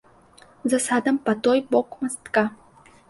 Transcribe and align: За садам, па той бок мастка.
За 0.71 0.79
садам, 0.87 1.21
па 1.27 1.35
той 1.49 1.63
бок 1.75 1.87
мастка. 2.05 2.45